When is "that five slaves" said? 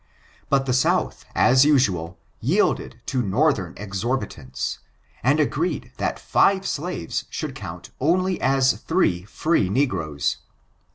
5.97-7.25